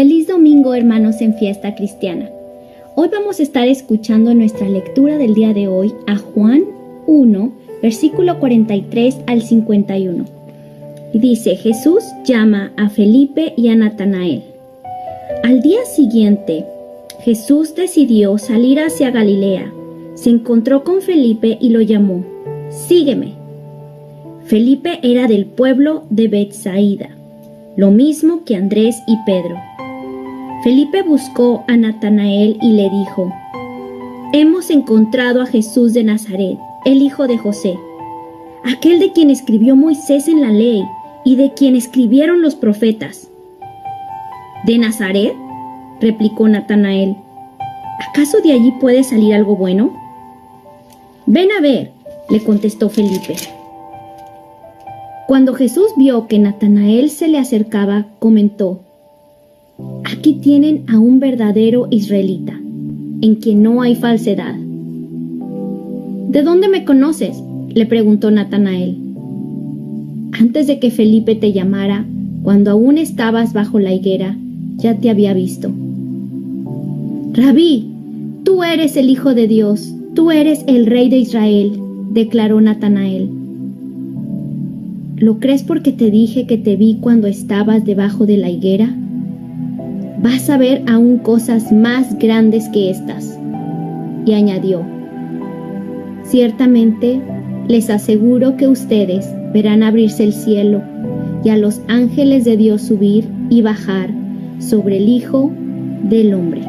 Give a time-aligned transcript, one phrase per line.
[0.00, 2.30] Feliz domingo hermanos en fiesta cristiana.
[2.94, 6.64] Hoy vamos a estar escuchando nuestra lectura del día de hoy a Juan
[7.06, 7.52] 1,
[7.82, 10.24] versículo 43 al 51.
[11.12, 14.42] Y dice, Jesús llama a Felipe y a Natanael.
[15.42, 16.64] Al día siguiente,
[17.22, 19.70] Jesús decidió salir hacia Galilea.
[20.14, 22.24] Se encontró con Felipe y lo llamó,
[22.70, 23.34] Sígueme.
[24.46, 27.10] Felipe era del pueblo de Bethsaida,
[27.76, 29.56] lo mismo que Andrés y Pedro.
[30.62, 33.32] Felipe buscó a Natanael y le dijo,
[34.34, 37.78] Hemos encontrado a Jesús de Nazaret, el hijo de José,
[38.64, 40.84] aquel de quien escribió Moisés en la ley
[41.24, 43.30] y de quien escribieron los profetas.
[44.66, 45.32] ¿De Nazaret?
[45.98, 47.16] replicó Natanael.
[48.10, 49.94] ¿Acaso de allí puede salir algo bueno?
[51.24, 51.92] Ven a ver,
[52.28, 53.34] le contestó Felipe.
[55.26, 58.80] Cuando Jesús vio que Natanael se le acercaba, comentó,
[60.04, 62.58] Aquí tienen a un verdadero israelita,
[63.22, 64.54] en quien no hay falsedad.
[66.30, 67.36] ¿De dónde me conoces?
[67.72, 68.96] le preguntó Natanael.
[70.32, 72.04] Antes de que Felipe te llamara,
[72.42, 74.36] cuando aún estabas bajo la higuera,
[74.76, 75.70] ya te había visto.
[77.32, 77.86] Rabí,
[78.44, 81.72] tú eres el Hijo de Dios, tú eres el Rey de Israel,
[82.12, 83.28] declaró Natanael.
[85.16, 88.96] ¿Lo crees porque te dije que te vi cuando estabas debajo de la higuera?
[90.22, 93.38] Vas a ver aún cosas más grandes que estas.
[94.26, 94.82] Y añadió,
[96.24, 97.20] ciertamente
[97.68, 100.82] les aseguro que ustedes verán abrirse el cielo
[101.42, 104.10] y a los ángeles de Dios subir y bajar
[104.58, 105.50] sobre el Hijo
[106.02, 106.62] del Hombre.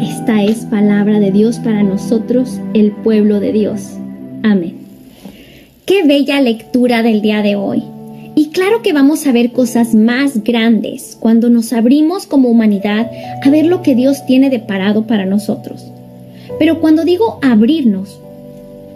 [0.00, 3.98] Esta es palabra de Dios para nosotros, el pueblo de Dios.
[4.42, 4.76] Amén.
[5.84, 7.82] Qué bella lectura del día de hoy.
[8.52, 13.08] Claro que vamos a ver cosas más grandes cuando nos abrimos como humanidad
[13.42, 15.86] a ver lo que Dios tiene deparado para nosotros.
[16.58, 18.20] Pero cuando digo abrirnos,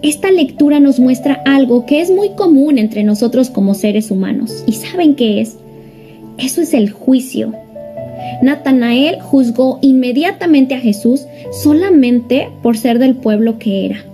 [0.02, 4.64] esta lectura nos muestra algo que es muy común entre nosotros como seres humanos.
[4.66, 5.56] ¿Y saben qué es?
[6.36, 7.54] Eso es el juicio.
[8.42, 11.26] Natanael juzgó inmediatamente a Jesús
[11.62, 14.04] solamente por ser del pueblo que era.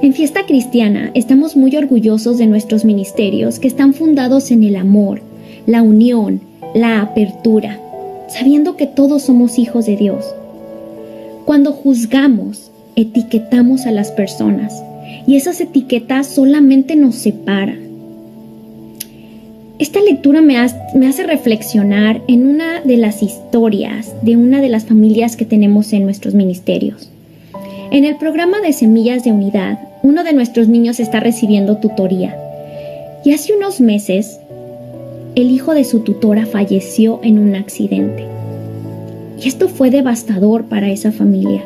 [0.00, 5.22] En Fiesta Cristiana estamos muy orgullosos de nuestros ministerios que están fundados en el amor,
[5.66, 6.40] la unión,
[6.72, 7.80] la apertura,
[8.28, 10.24] sabiendo que todos somos hijos de Dios.
[11.46, 14.72] Cuando juzgamos, etiquetamos a las personas
[15.26, 17.80] y esas etiquetas solamente nos separan.
[19.80, 25.36] Esta lectura me, hace reflexionar en una de las historias de una de las familias
[25.36, 27.10] que tenemos en nuestros ministerios.
[27.90, 32.36] En el programa de Semillas de Unidad, uno de nuestros niños está recibiendo tutoría.
[33.24, 34.40] Y hace unos meses,
[35.34, 38.26] el hijo de su tutora falleció en un accidente.
[39.42, 41.62] Y esto fue devastador para esa familia.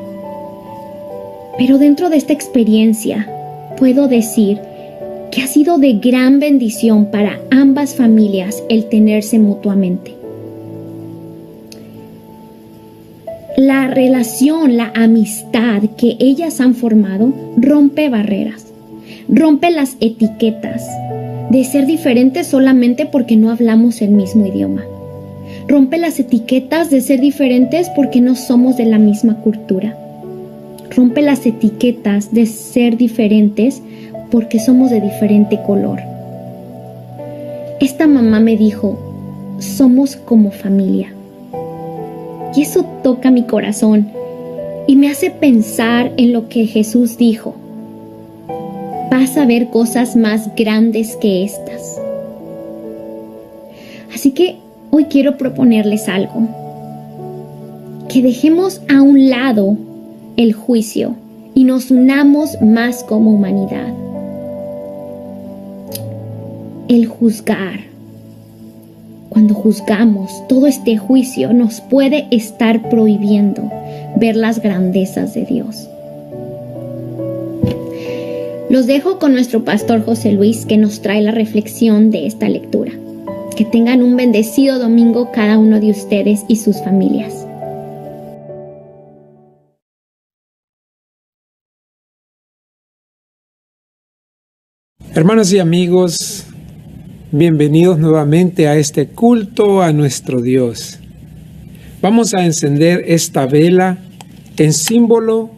[1.59, 3.29] Pero dentro de esta experiencia,
[3.77, 4.61] puedo decir
[5.33, 10.22] que ha sido de gran bendición para ambas familias el tenerse mutuamente.
[13.59, 18.73] La relación, la amistad que ellas han formado rompe barreras,
[19.29, 20.83] rompe las etiquetas
[21.51, 24.85] de ser diferentes solamente porque no hablamos el mismo idioma.
[25.69, 29.99] Rompe las etiquetas de ser diferentes porque no somos de la misma cultura.
[30.97, 33.83] Rompe las etiquetas de ser diferentes
[34.31, 35.99] porque somos de diferente color.
[37.81, 38.99] Esta mamá me dijo,
[39.59, 41.13] somos como familia.
[42.55, 44.11] Y eso toca mi corazón
[44.87, 47.55] y me hace pensar en lo que Jesús dijo.
[49.11, 52.01] Vas a ver cosas más grandes que estas.
[54.15, 54.57] Así que
[54.91, 56.49] hoy quiero proponerles algo.
[58.09, 59.77] Que dejemos a un lado
[60.37, 61.15] el juicio
[61.55, 63.93] y nos unamos más como humanidad.
[66.89, 67.92] El juzgar
[69.33, 73.63] cuando juzgamos, todo este juicio nos puede estar prohibiendo
[74.17, 75.89] ver las grandezas de Dios.
[78.69, 82.93] Los dejo con nuestro pastor José Luis que nos trae la reflexión de esta lectura.
[83.57, 87.47] Que tengan un bendecido domingo cada uno de ustedes y sus familias.
[95.15, 96.52] Hermanos y amigos,
[97.35, 100.99] Bienvenidos nuevamente a este culto a nuestro Dios.
[102.03, 103.97] Vamos a encender esta vela
[104.59, 105.51] en símbolo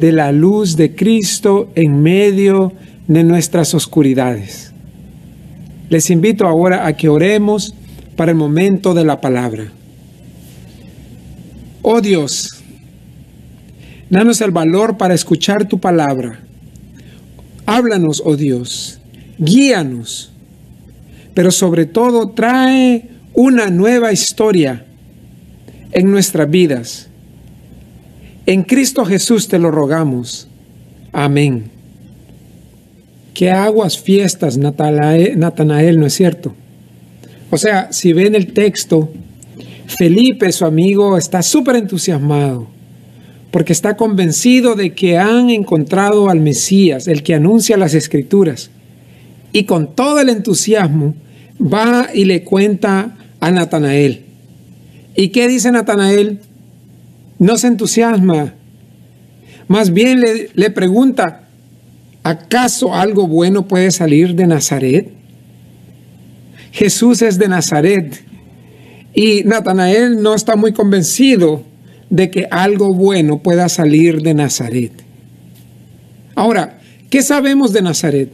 [0.00, 2.72] de la luz de Cristo en medio
[3.06, 4.72] de nuestras oscuridades.
[5.88, 7.76] Les invito ahora a que oremos
[8.16, 9.70] para el momento de la palabra.
[11.82, 12.64] Oh Dios,
[14.10, 16.40] danos el valor para escuchar tu palabra.
[17.64, 18.98] Háblanos, oh Dios,
[19.38, 20.31] guíanos,
[21.34, 24.84] pero sobre todo trae una nueva historia
[25.92, 27.08] en nuestras vidas.
[28.46, 30.48] En Cristo Jesús te lo rogamos.
[31.12, 31.70] Amén.
[33.34, 36.54] Qué aguas fiestas, Natanael, ¿no es cierto?
[37.50, 39.10] O sea, si ven el texto,
[39.86, 42.66] Felipe, su amigo, está súper entusiasmado
[43.52, 48.70] porque está convencido de que han encontrado al Mesías, el que anuncia las escrituras.
[49.52, 51.14] Y con todo el entusiasmo
[51.60, 54.22] va y le cuenta a Natanael.
[55.14, 56.40] ¿Y qué dice Natanael?
[57.38, 58.54] No se entusiasma.
[59.68, 60.20] Más bien
[60.54, 61.48] le, pregunta,
[62.22, 65.10] ¿acaso algo bueno puede salir de Nazaret?
[66.72, 68.24] Jesús es de Nazaret.
[69.14, 71.62] Y Natanael no está muy convencido
[72.08, 74.92] de que algo bueno pueda salir de Nazaret.
[76.34, 76.78] Ahora,
[77.10, 78.30] ¿qué sabemos de Nazaret?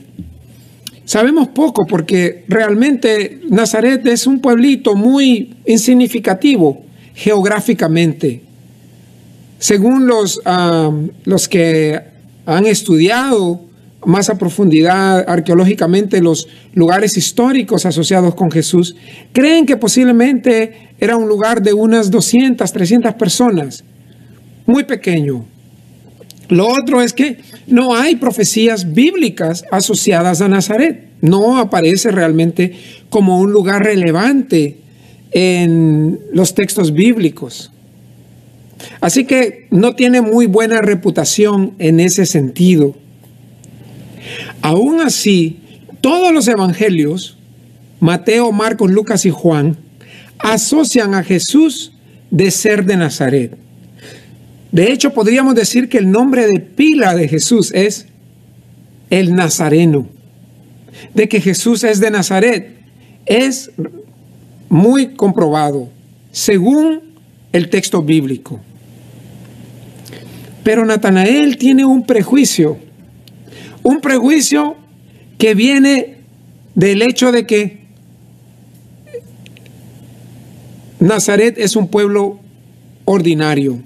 [1.08, 6.82] Sabemos poco porque realmente Nazaret es un pueblito muy insignificativo
[7.14, 8.42] geográficamente.
[9.58, 10.38] Según los,
[11.24, 11.98] los que
[12.44, 13.58] han estudiado
[14.04, 18.94] más a profundidad arqueológicamente los lugares históricos asociados con Jesús,
[19.32, 23.82] creen que posiblemente era un lugar de unas 200, 300 personas,
[24.66, 25.46] muy pequeño.
[26.48, 31.08] Lo otro es que no hay profecías bíblicas asociadas a Nazaret.
[31.20, 32.76] No aparece realmente
[33.10, 34.78] como un lugar relevante
[35.30, 37.70] en los textos bíblicos.
[39.00, 42.96] Así que no tiene muy buena reputación en ese sentido.
[44.62, 45.58] Aún así,
[46.00, 47.36] todos los evangelios,
[48.00, 49.76] Mateo, Marcos, Lucas y Juan,
[50.38, 51.92] asocian a Jesús
[52.30, 53.67] de ser de Nazaret.
[54.72, 58.06] De hecho, podríamos decir que el nombre de pila de Jesús es
[59.10, 60.08] el Nazareno.
[61.14, 62.76] De que Jesús es de Nazaret
[63.24, 63.70] es
[64.68, 65.88] muy comprobado
[66.32, 67.00] según
[67.52, 68.60] el texto bíblico.
[70.64, 72.78] Pero Natanael tiene un prejuicio
[73.88, 74.76] un prejuicio
[75.38, 76.16] que viene
[76.74, 77.78] del hecho de que
[81.00, 82.38] Nazaret es un pueblo
[83.06, 83.82] ordinario.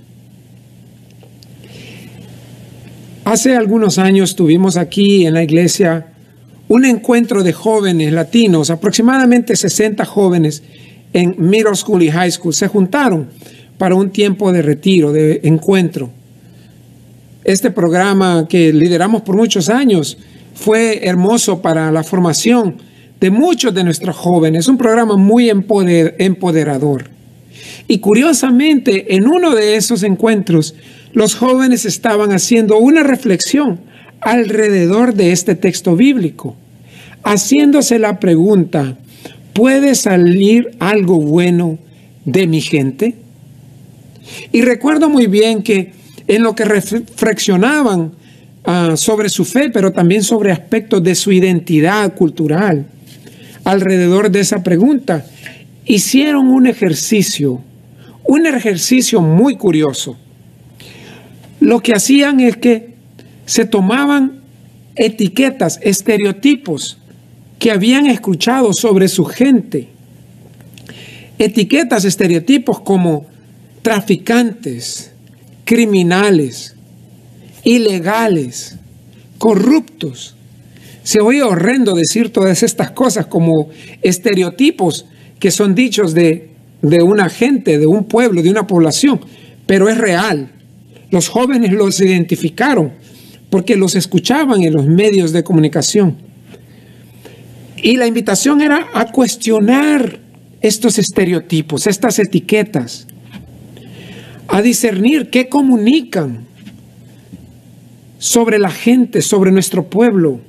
[3.33, 6.09] Hace algunos años tuvimos aquí en la iglesia
[6.69, 10.63] un encuentro de jóvenes latinos, aproximadamente 60 jóvenes
[11.15, 13.31] en middle school y high school, se juntaron
[13.79, 16.11] para un tiempo de retiro, de encuentro.
[17.43, 20.19] Este programa que lideramos por muchos años
[20.53, 22.77] fue hermoso para la formación
[23.19, 27.09] de muchos de nuestros jóvenes, un programa muy empoderador.
[27.89, 30.75] Y curiosamente, en uno de esos encuentros,
[31.13, 33.81] los jóvenes estaban haciendo una reflexión
[34.21, 36.57] alrededor de este texto bíblico,
[37.25, 38.97] haciéndose la pregunta,
[39.53, 41.79] ¿puede salir algo bueno
[42.25, 43.17] de mi gente?
[44.53, 45.93] Y recuerdo muy bien que
[46.29, 48.13] en lo que reflexionaban
[48.65, 52.87] ah, sobre su fe, pero también sobre aspectos de su identidad cultural.
[53.65, 55.27] Alrededor de esa pregunta,
[55.85, 57.61] hicieron un ejercicio,
[58.25, 60.17] un ejercicio muy curioso.
[61.63, 62.95] Lo que hacían es que
[63.47, 64.41] se tomaban
[64.97, 66.99] etiquetas, estereotipos
[67.61, 69.87] que habían escuchado sobre su gente.
[71.39, 73.27] Etiquetas, estereotipos como
[73.83, 75.13] traficantes,
[75.65, 76.75] criminales,
[77.63, 78.77] ilegales,
[79.39, 80.35] corruptos.
[81.05, 83.69] Se oye horrendo decir todas estas cosas como
[84.03, 85.07] estereotipos
[85.39, 86.51] que son dichos de,
[86.83, 89.21] de una gente, de un pueblo, de una población,
[89.65, 90.52] pero es real.
[91.13, 92.95] Los jóvenes los identificaron
[93.51, 96.17] porque los escuchaban en los medios de comunicación.
[97.77, 100.19] Y la invitación era a cuestionar
[100.63, 103.07] estos estereotipos, estas etiquetas
[104.49, 106.47] a discernir qué comunican
[108.19, 110.41] sobre la gente, sobre nuestro pueblo.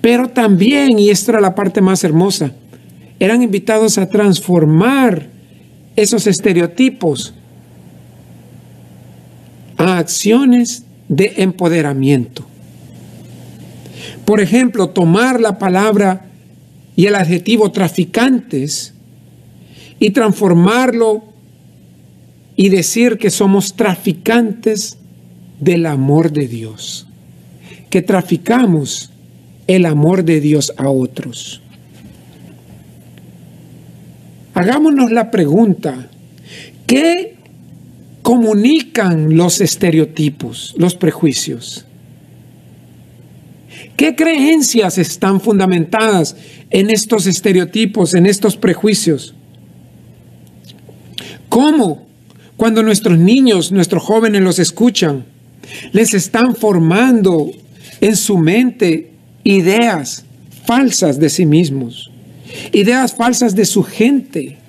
[0.00, 2.52] Pero también, y esta era la parte más hermosa,
[3.18, 5.28] eran invitados a transformar
[5.96, 7.34] esos estereotipos
[9.76, 12.46] a acciones de empoderamiento.
[14.24, 16.26] Por ejemplo, tomar la palabra
[16.96, 18.94] y el adjetivo traficantes
[19.98, 21.24] y transformarlo
[22.56, 24.98] y decir que somos traficantes
[25.60, 27.06] del amor de Dios,
[27.90, 29.10] que traficamos
[29.66, 31.62] el amor de Dios a otros.
[34.54, 36.08] hagámonos la pregunta,
[36.86, 37.33] ¿qué
[38.24, 41.84] comunican los estereotipos, los prejuicios?
[43.98, 46.34] ¿Qué creencias están fundamentadas
[46.70, 49.34] en estos estereotipos, en estos prejuicios?
[51.50, 52.06] ¿Cómo?
[52.56, 55.26] Cuando nuestros niños, nuestros jóvenes los escuchan,
[55.92, 57.50] les están formando
[58.00, 59.12] en su mente
[59.44, 60.24] ideas
[60.64, 62.10] falsas de sí mismos,
[62.72, 64.63] ideas falsas de su gente.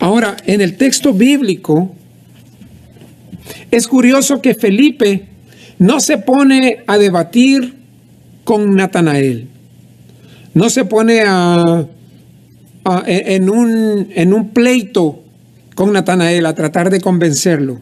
[0.00, 1.94] Ahora, en el texto bíblico,
[3.70, 5.26] es curioso que Felipe
[5.78, 7.74] no se pone a debatir
[8.44, 9.48] con Natanael,
[10.54, 11.86] no se pone a,
[13.06, 15.22] en, un, en un pleito
[15.74, 17.80] con Natanael a tratar de convencerlo.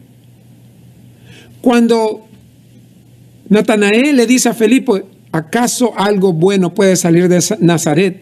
[1.61, 2.27] Cuando
[3.47, 8.21] Natanael le dice a Felipe, ¿acaso algo bueno puede salir de Nazaret?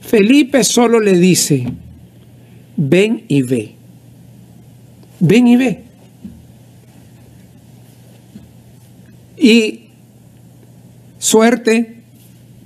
[0.00, 1.66] Felipe solo le dice,
[2.80, 3.74] ven y ve.
[5.20, 5.84] Ven y ve.
[9.36, 9.80] Y
[11.18, 11.96] suerte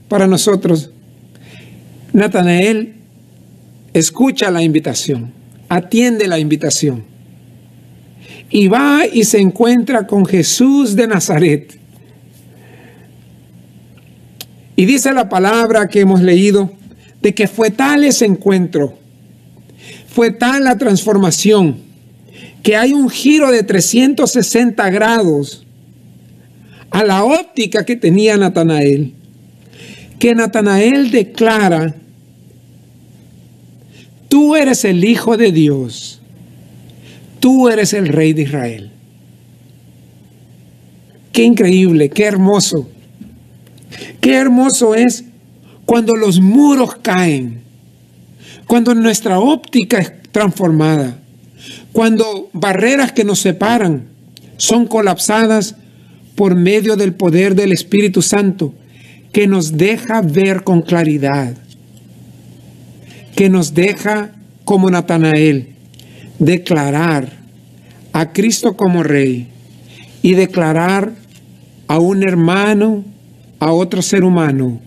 [0.08, 0.90] para nosotros,
[2.12, 2.94] Natanael
[3.92, 5.32] escucha la invitación,
[5.68, 7.04] atiende la invitación
[8.50, 11.76] y va y se encuentra con Jesús de Nazaret.
[14.76, 16.72] Y dice la palabra que hemos leído
[17.20, 18.98] de que fue tal ese encuentro,
[20.14, 21.76] fue tal la transformación,
[22.62, 25.66] que hay un giro de 360 grados
[26.90, 29.12] a la óptica que tenía Natanael,
[30.20, 31.96] que Natanael declara,
[34.28, 36.20] tú eres el Hijo de Dios,
[37.40, 38.90] tú eres el Rey de Israel.
[41.32, 42.88] Qué increíble, qué hermoso.
[44.20, 45.24] Qué hermoso es
[45.84, 47.63] cuando los muros caen,
[48.66, 51.18] cuando nuestra óptica es transformada,
[51.92, 54.08] cuando barreras que nos separan
[54.56, 55.76] son colapsadas
[56.34, 58.74] por medio del poder del Espíritu Santo,
[59.32, 61.56] que nos deja ver con claridad,
[63.36, 64.32] que nos deja
[64.64, 65.74] como Natanael
[66.38, 67.28] declarar
[68.12, 69.48] a Cristo como Rey
[70.22, 71.12] y declarar
[71.88, 73.04] a un hermano
[73.58, 74.80] a otro ser humano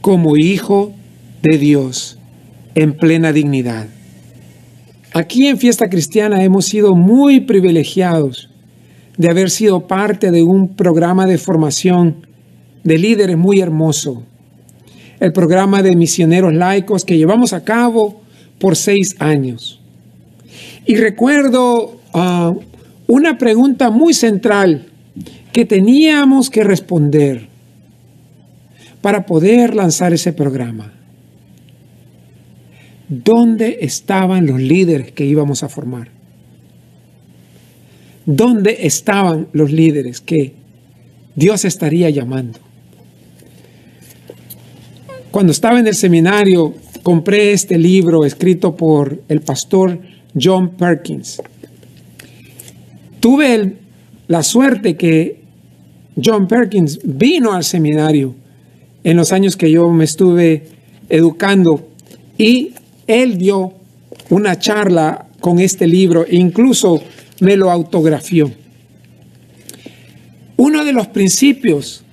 [0.00, 0.92] como hijo
[1.42, 2.18] de Dios
[2.74, 3.86] en plena dignidad.
[5.14, 8.48] Aquí en Fiesta Cristiana hemos sido muy privilegiados
[9.18, 12.26] de haber sido parte de un programa de formación
[12.82, 14.22] de líderes muy hermoso.
[15.20, 18.22] El programa de misioneros laicos que llevamos a cabo
[18.58, 19.80] por seis años.
[20.86, 22.54] Y recuerdo ah,
[23.06, 24.86] una pregunta muy central
[25.52, 27.48] que teníamos que responder
[29.02, 31.01] para poder lanzar ese programa.
[33.12, 36.08] ¿Dónde estaban los líderes que íbamos a formar?
[38.24, 40.54] ¿Dónde estaban los líderes que
[41.36, 42.58] Dios estaría llamando?
[45.30, 50.00] Cuando estaba en el seminario, compré este libro escrito por el pastor
[50.40, 51.42] John Perkins.
[53.20, 53.76] Tuve
[54.28, 55.38] la suerte que
[56.24, 58.34] John Perkins vino al seminario
[59.04, 60.66] en los años que yo me estuve
[61.10, 61.90] educando
[62.38, 62.72] y
[63.06, 63.74] él dio
[64.30, 67.02] una charla con este libro e incluso
[67.40, 68.50] me lo autografió.
[70.56, 72.04] Uno de los principios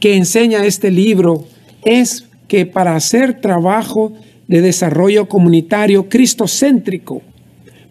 [0.00, 1.44] que enseña este libro
[1.84, 4.12] es que para hacer trabajo
[4.46, 7.22] de desarrollo comunitario cristocéntrico,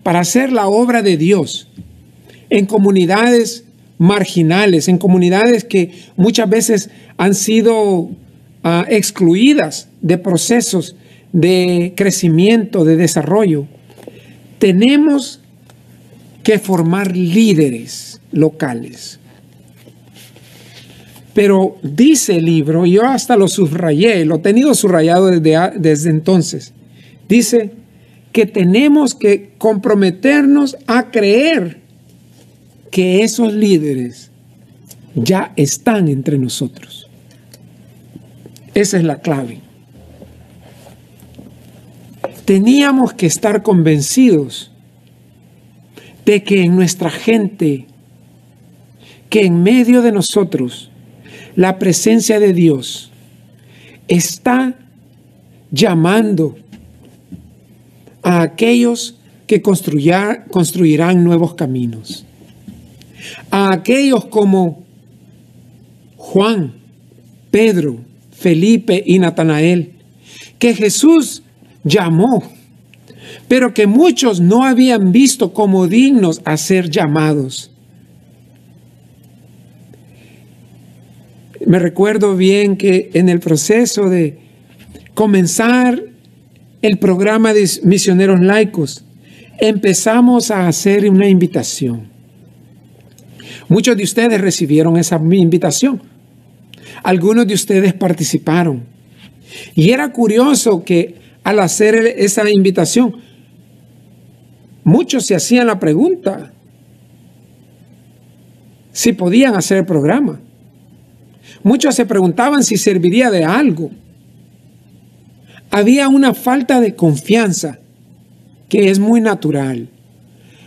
[0.04, 1.68] para hacer la obra de Dios
[2.50, 3.66] en comunidades
[3.98, 8.10] marginales, en comunidades que muchas veces han sido
[8.88, 10.96] excluidas de procesos
[11.36, 13.68] de crecimiento, de desarrollo.
[14.58, 15.42] Tenemos
[16.44, 19.20] que formar líderes locales.
[21.34, 26.72] Pero dice el libro, yo hasta lo subrayé, lo he tenido subrayado desde, desde entonces,
[27.28, 27.72] dice
[28.32, 31.82] que tenemos que comprometernos a creer
[32.92, 34.32] que esos líderes
[35.16, 37.10] ya están entre nosotros.
[38.74, 39.65] Esa es la clave.
[42.46, 44.72] Teníamos que estar convencidos
[46.26, 47.88] de que en nuestra gente,
[49.30, 50.92] que en medio de nosotros,
[51.56, 53.12] la presencia de Dios
[54.08, 54.76] está
[55.72, 56.58] llamando
[58.22, 59.16] a aquellos
[59.48, 62.26] que construirán nuevos caminos.
[63.50, 64.84] A aquellos como
[66.18, 66.74] Juan,
[67.52, 68.00] Pedro,
[68.32, 69.94] Felipe y Natanael,
[70.60, 71.44] que Jesús
[71.86, 72.44] llamó,
[73.48, 77.72] pero que muchos no habían visto como dignos a ser llamados.
[81.66, 84.40] Me recuerdo bien que en el proceso de
[85.14, 86.04] comenzar
[86.82, 89.04] el programa de misioneros laicos,
[89.60, 92.10] empezamos a hacer una invitación.
[93.68, 96.02] Muchos de ustedes recibieron esa invitación.
[97.04, 98.84] Algunos de ustedes participaron.
[99.74, 101.16] Y era curioso que
[101.46, 103.18] al hacer esa invitación,
[104.84, 106.52] muchos se hacían la pregunta
[108.92, 110.40] si podían hacer el programa.
[111.62, 113.92] Muchos se preguntaban si serviría de algo.
[115.70, 117.78] Había una falta de confianza
[118.68, 119.90] que es muy natural.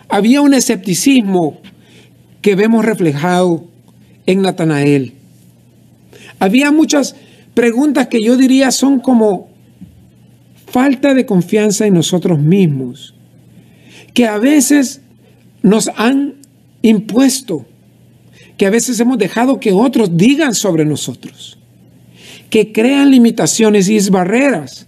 [0.08, 1.60] Había un escepticismo
[2.40, 3.64] que vemos reflejado
[4.26, 5.14] en Natanael.
[6.38, 7.16] Había muchas
[7.54, 9.57] preguntas que yo diría son como
[10.70, 13.14] falta de confianza en nosotros mismos,
[14.14, 15.00] que a veces
[15.62, 16.34] nos han
[16.82, 17.66] impuesto
[18.58, 21.56] que a veces hemos dejado que otros digan sobre nosotros,
[22.50, 24.86] que crean limitaciones y barreras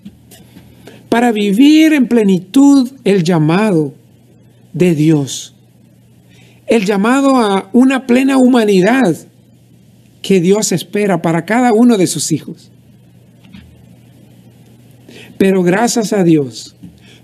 [1.09, 3.95] para vivir en plenitud el llamado
[4.73, 5.55] de Dios,
[6.67, 9.17] el llamado a una plena humanidad
[10.21, 12.73] que Dios espera para cada uno de sus hijos.
[15.41, 16.77] Pero gracias a Dios,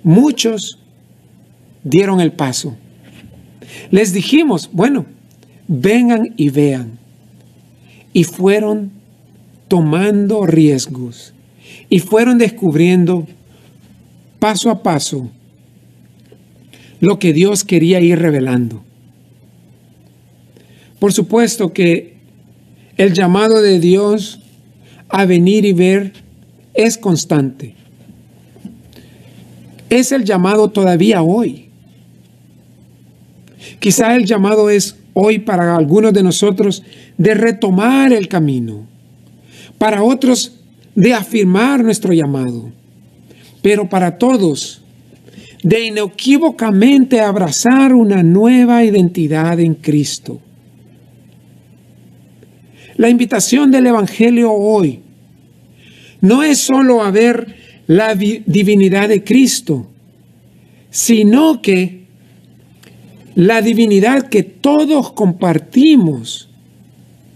[0.03, 0.79] muchos
[1.85, 2.75] dieron el paso.
[3.91, 5.05] Les dijimos, bueno,
[5.69, 6.99] vengan y vean.
[8.15, 8.91] Y fueron
[9.69, 11.35] tomando riesgos
[11.91, 13.27] y fueron descubriendo
[14.39, 15.31] paso a paso
[17.01, 18.83] lo que Dios quería ir revelando.
[20.99, 22.17] Por supuesto que
[22.97, 24.41] el llamado de Dios
[25.11, 26.15] a venir y ver
[26.73, 27.77] es constante.
[29.91, 31.69] Es el llamado todavía hoy.
[33.79, 36.83] Quizá el llamado es hoy para algunos de nosotros
[37.17, 38.87] de retomar el camino,
[39.79, 40.61] para otros
[40.95, 42.71] de afirmar nuestro llamado,
[43.63, 44.83] pero para todos
[45.63, 50.41] de inequívocamente abrazar una nueva identidad en Cristo.
[52.97, 55.01] La invitación del Evangelio hoy
[56.21, 59.87] no es solo a ver la divinidad de Cristo,
[60.91, 62.07] sino que
[63.35, 66.49] la divinidad que todos compartimos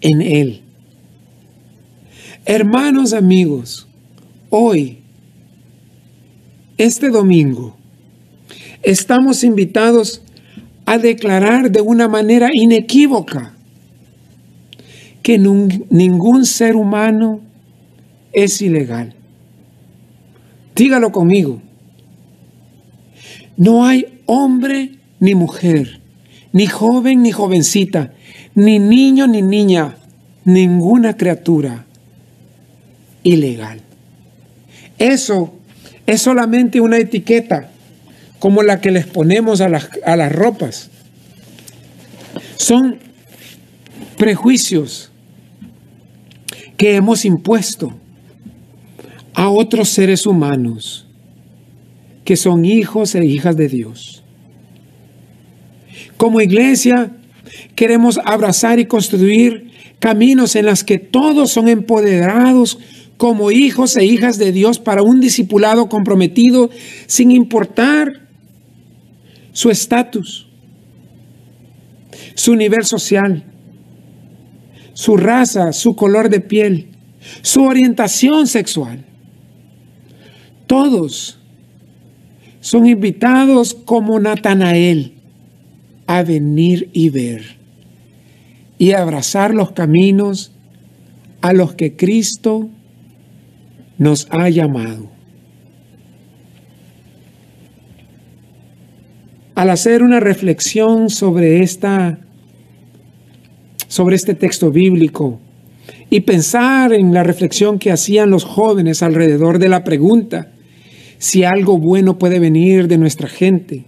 [0.00, 0.62] en Él.
[2.46, 3.86] Hermanos, amigos,
[4.48, 4.98] hoy,
[6.78, 7.76] este domingo,
[8.82, 10.22] estamos invitados
[10.86, 13.54] a declarar de una manera inequívoca
[15.22, 17.40] que ningún ser humano
[18.32, 19.14] es ilegal.
[20.74, 21.60] Dígalo conmigo.
[23.56, 26.00] No hay hombre ni mujer,
[26.52, 28.14] ni joven ni jovencita,
[28.54, 29.96] ni niño ni niña,
[30.44, 31.84] ninguna criatura
[33.22, 33.82] ilegal.
[34.98, 35.52] Eso
[36.06, 37.70] es solamente una etiqueta
[38.38, 40.90] como la que les ponemos a las, a las ropas.
[42.56, 42.98] Son
[44.16, 45.10] prejuicios
[46.76, 47.94] que hemos impuesto
[49.34, 51.06] a otros seres humanos
[52.24, 54.22] que son hijos e hijas de Dios.
[56.16, 57.16] Como iglesia
[57.74, 62.78] queremos abrazar y construir caminos en los que todos son empoderados
[63.16, 66.70] como hijos e hijas de Dios para un discipulado comprometido
[67.06, 68.28] sin importar
[69.52, 70.48] su estatus,
[72.34, 73.44] su nivel social,
[74.94, 76.88] su raza, su color de piel,
[77.42, 79.04] su orientación sexual.
[80.70, 81.36] Todos
[82.60, 85.14] son invitados como Natanael
[86.06, 87.56] a venir y ver
[88.78, 90.52] y abrazar los caminos
[91.40, 92.68] a los que Cristo
[93.98, 95.10] nos ha llamado.
[99.56, 102.20] Al hacer una reflexión sobre esta
[103.88, 105.40] sobre este texto bíblico
[106.10, 110.52] y pensar en la reflexión que hacían los jóvenes alrededor de la pregunta
[111.20, 113.84] si algo bueno puede venir de nuestra gente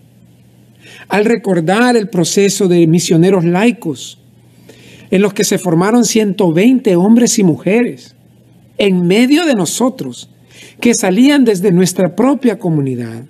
[1.08, 4.18] al recordar el proceso de misioneros laicos,
[5.10, 8.14] en los que se formaron 120 hombres y mujeres
[8.76, 10.28] en medio de nosotros,
[10.78, 13.24] que salían desde nuestra propia comunidad.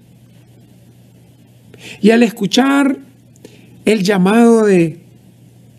[2.00, 2.98] Y al escuchar
[3.84, 5.00] el llamado de,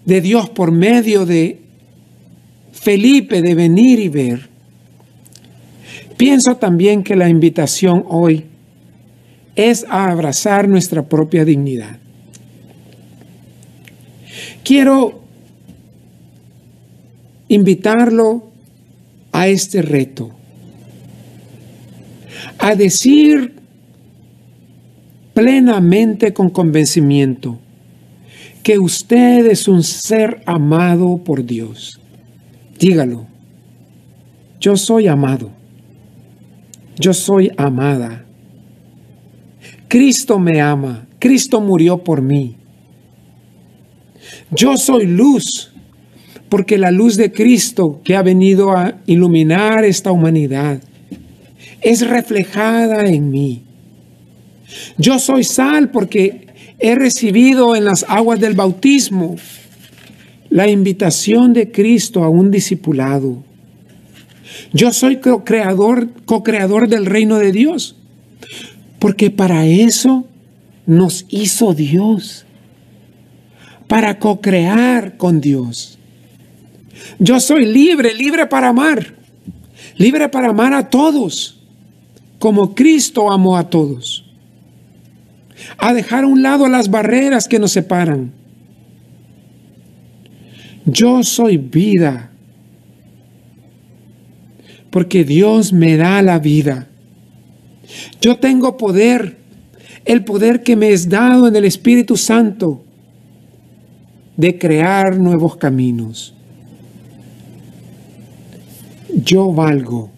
[0.05, 1.62] de Dios por medio de
[2.71, 4.52] Felipe de venir y ver,
[6.17, 8.45] pienso también que la invitación hoy
[9.56, 11.97] es a abrazar nuestra propia dignidad.
[14.63, 15.21] Quiero
[17.47, 18.52] invitarlo
[19.32, 20.32] a este reto,
[22.58, 23.56] a decir
[25.34, 27.60] plenamente con convencimiento
[28.63, 31.99] que usted es un ser amado por Dios.
[32.80, 33.28] Dígalo,
[34.60, 35.52] yo soy amado,
[37.03, 38.23] yo soy amada.
[39.89, 42.55] Cristo me ama, Cristo murió por mí.
[44.51, 45.73] Yo soy luz,
[46.47, 50.81] porque la luz de Cristo que ha venido a iluminar esta humanidad
[51.81, 53.63] es reflejada en mí.
[54.97, 56.47] Yo soy sal porque
[56.79, 59.35] he recibido en las aguas del bautismo
[60.49, 63.43] la invitación de Cristo a un discipulado.
[64.71, 67.95] Yo soy co-creador, co-creador del reino de Dios,
[68.99, 70.27] porque para eso
[70.85, 72.45] nos hizo Dios,
[73.87, 75.97] para co-crear con Dios.
[77.19, 79.15] Yo soy libre, libre para amar,
[79.97, 81.61] libre para amar a todos,
[82.39, 84.25] como Cristo amó a todos.
[85.77, 88.33] A dejar a un lado las barreras que nos separan.
[90.85, 92.32] Yo soy vida,
[94.93, 96.88] porque Dios me da la vida.
[98.21, 99.36] Yo tengo poder,
[100.06, 102.86] el poder que me es dado en el Espíritu Santo
[104.38, 106.34] de crear nuevos caminos
[109.23, 110.10] yo valgo.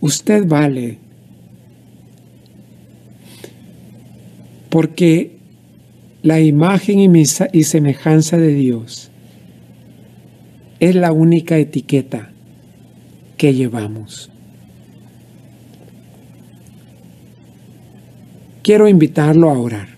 [0.00, 0.98] Usted vale.
[4.68, 5.36] Porque
[6.22, 9.10] la imagen y, semejanza de Dios
[10.84, 12.30] es la única etiqueta
[13.38, 14.30] que llevamos.
[18.62, 19.88] Quiero invitarlo a orar.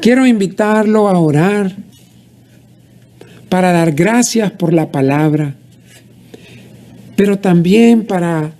[0.00, 1.76] Quiero invitarlo a orar
[3.48, 5.54] para dar gracias por la palabra,
[7.14, 8.54] pero también para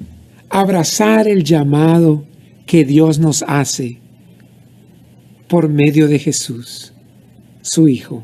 [0.48, 2.24] abrazar el llamado
[2.66, 3.98] que Dios nos hace
[5.48, 6.92] por medio de Jesús,
[7.62, 8.22] su Hijo.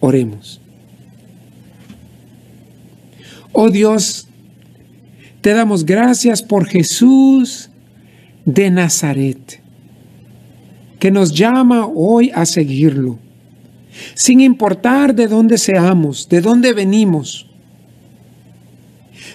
[0.00, 0.60] Oremos.
[3.58, 4.28] Oh Dios,
[5.40, 7.70] te damos gracias por Jesús
[8.44, 9.62] de Nazaret,
[10.98, 13.18] que nos llama hoy a seguirlo
[14.12, 17.48] sin importar de dónde seamos, de dónde venimos.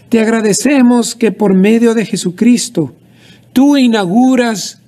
[0.10, 2.94] Te agradecemos que por medio de Jesucristo
[3.54, 4.84] tú inauguras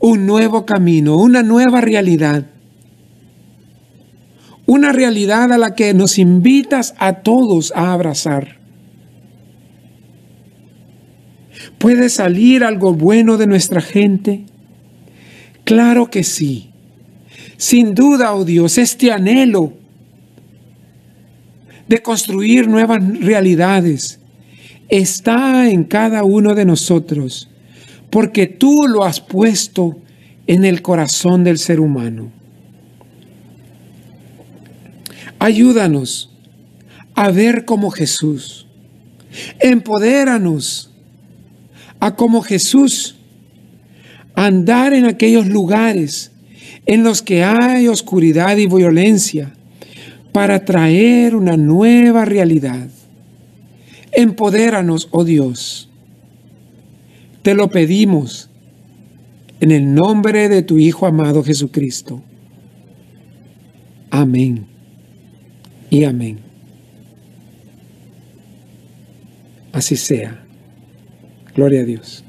[0.00, 2.44] un nuevo camino, una nueva realidad.
[4.68, 8.58] Una realidad a la que nos invitas a todos a abrazar.
[11.78, 14.44] ¿Puede salir algo bueno de nuestra gente?
[15.64, 16.68] Claro que sí.
[17.56, 19.72] Sin duda, oh Dios, este anhelo
[21.88, 24.20] de construir nuevas realidades
[24.90, 27.48] está en cada uno de nosotros,
[28.10, 29.96] porque tú lo has puesto
[30.46, 32.37] en el corazón del ser humano.
[35.38, 36.30] Ayúdanos
[37.14, 38.66] a ver como Jesús.
[39.60, 40.90] Empodéranos
[42.00, 43.16] a como Jesús
[44.34, 46.32] andar en aquellos lugares
[46.86, 49.52] en los que hay oscuridad y violencia,
[50.32, 52.88] para traer una nueva realidad.
[54.12, 55.90] Empodéranos, oh Dios.
[57.42, 58.48] Te lo pedimos
[59.60, 62.22] en el nombre de tu Hijo amado Jesucristo.
[64.10, 64.77] Amén
[65.90, 66.38] y amén.
[69.72, 70.44] Así sea.
[71.54, 72.24] Gloria a Dios.